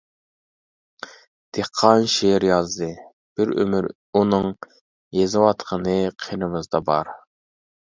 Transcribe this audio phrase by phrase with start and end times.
[1.57, 2.89] دېھقان شېئىر يازدى
[3.37, 4.51] بىر ئۆمۈر ئۇنىڭ
[5.23, 7.19] يېزىۋاتقىنى قېنىمىزدا بار.